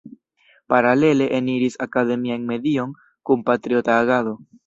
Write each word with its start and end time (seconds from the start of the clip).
Paralele 0.73 1.27
eniris 1.39 1.69
akademian 1.87 2.49
medion 2.53 2.97
kun 3.29 3.47
patriota 3.51 4.01
agado. 4.07 4.35